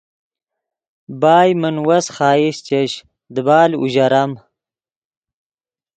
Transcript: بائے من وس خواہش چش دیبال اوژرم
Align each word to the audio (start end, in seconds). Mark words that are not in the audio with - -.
بائے 1.21 1.51
من 1.61 1.75
وس 1.87 2.05
خواہش 2.15 2.55
چش 2.67 2.91
دیبال 3.35 3.71
اوژرم 3.79 4.31